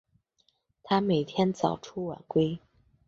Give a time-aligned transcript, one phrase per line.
[0.81, 2.57] 他每天早出晚归